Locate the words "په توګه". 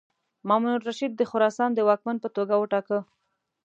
2.23-2.53